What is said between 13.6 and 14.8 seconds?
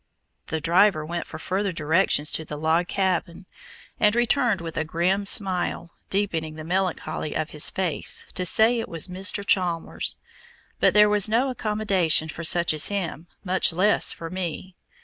less for me!